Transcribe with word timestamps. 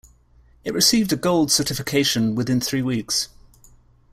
It 0.63 0.73
received 0.73 1.13
a 1.13 1.15
Gold 1.15 1.51
certification 1.51 2.33
within 2.33 2.59
three 2.59 2.81
weeks. 2.81 3.29